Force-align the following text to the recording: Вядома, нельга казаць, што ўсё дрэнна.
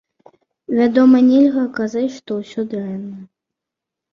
Вядома, 0.77 1.17
нельга 1.27 1.65
казаць, 1.81 2.09
што 2.17 2.31
ўсё 2.41 2.61
дрэнна. 2.73 3.17